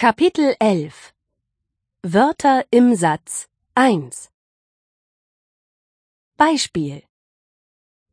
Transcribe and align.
Kapitel 0.00 0.54
11 0.60 1.12
Wörter 2.04 2.64
im 2.70 2.94
Satz 2.94 3.48
1 3.74 4.30
Beispiel 6.36 7.02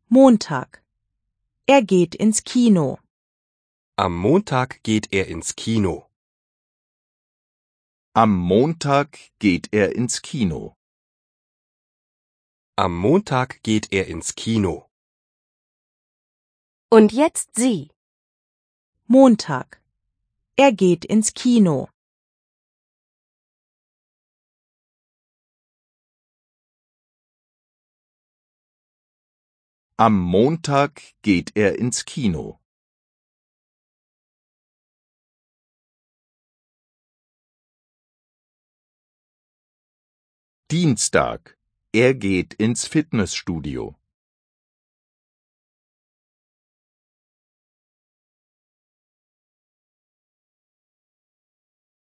Montag. 0.08 0.84
Er 1.68 1.84
geht 1.84 2.16
ins 2.16 2.44
Kino. 2.44 2.98
Am 3.98 4.18
Montag 4.18 4.82
geht 4.82 5.14
er 5.14 5.28
ins 5.28 5.56
Kino. 5.56 6.10
Am 8.16 8.36
Montag 8.36 9.20
geht 9.38 9.72
er 9.72 9.96
ins 9.96 10.24
Kino. 10.24 10.76
Am 12.76 12.98
Montag 12.98 13.62
geht 13.62 13.94
er 13.94 14.08
ins 14.08 14.34
Kino. 14.34 14.90
Und 16.90 17.14
jetzt 17.14 17.52
Sie. 17.54 17.92
Montag. 19.06 19.85
Er 20.58 20.72
geht 20.72 21.04
ins 21.04 21.34
Kino. 21.34 21.90
Am 29.98 30.18
Montag 30.18 31.02
geht 31.24 31.58
er 31.58 31.78
ins 31.78 32.06
Kino. 32.06 32.62
Dienstag. 40.72 41.58
Er 41.92 42.14
geht 42.14 42.54
ins 42.54 42.88
Fitnessstudio. 42.88 43.98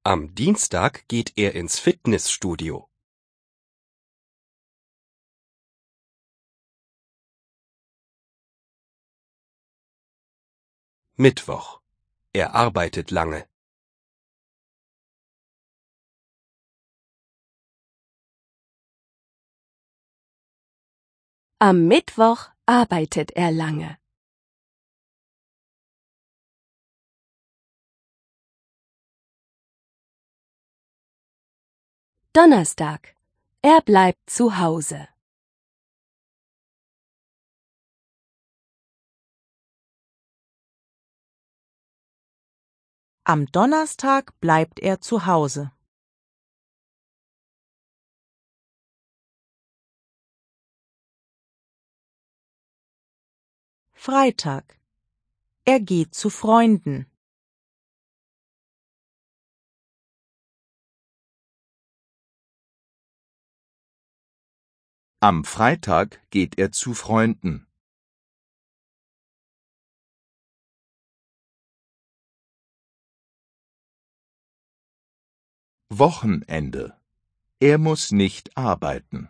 Am 0.08 0.36
Dienstag 0.36 1.08
geht 1.08 1.36
er 1.36 1.55
ins 1.55 1.80
Fitnessstudio. 1.80 2.88
Mittwoch. 11.15 11.82
Er 12.34 12.54
arbeitet 12.54 13.10
lange. 13.10 13.49
Am 21.58 21.87
Mittwoch 21.87 22.52
arbeitet 22.68 23.32
er 23.32 23.52
lange. 23.52 23.98
Donnerstag. 32.36 33.16
Er 33.62 33.80
bleibt 33.82 34.30
zu 34.30 34.58
Hause. 34.58 35.08
Am 43.24 43.46
Donnerstag 43.46 44.38
bleibt 44.42 44.82
er 44.82 45.00
zu 45.00 45.26
Hause. 45.26 45.72
Freitag. 53.94 54.77
Er 55.64 55.80
geht 55.80 56.14
zu 56.14 56.30
Freunden. 56.30 57.10
Am 65.22 65.44
Freitag 65.44 66.22
geht 66.30 66.59
er 66.59 66.72
zu 66.72 66.94
Freunden. 66.94 67.66
Wochenende. 75.90 77.00
Er 77.59 77.78
muss 77.78 78.12
nicht 78.12 78.58
arbeiten. 78.58 79.30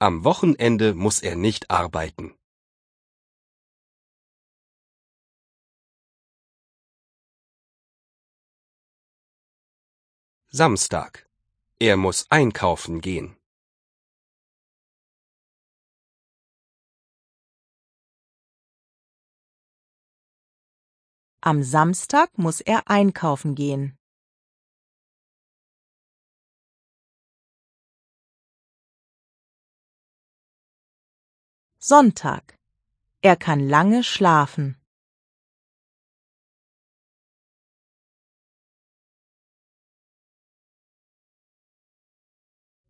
Am 0.00 0.24
Wochenende 0.24 0.94
muss 0.94 1.20
er 1.20 1.36
nicht 1.36 1.70
arbeiten. 1.70 2.39
Samstag. 10.52 11.30
Er 11.78 11.96
muss 11.96 12.28
einkaufen 12.28 13.00
gehen. 13.00 13.36
Am 21.40 21.62
Samstag 21.62 22.36
muss 22.36 22.60
er 22.60 22.90
einkaufen 22.90 23.54
gehen. 23.54 23.96
Sonntag. 31.78 32.58
Er 33.22 33.36
kann 33.36 33.60
lange 33.60 34.02
schlafen. 34.02 34.79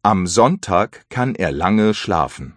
Am 0.03 0.27
Sonntag 0.27 1.03
kann 1.11 1.35
er 1.35 1.53
lange 1.53 1.93
schlafen. 1.93 2.57